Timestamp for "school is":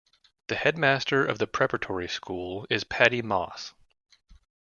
2.07-2.83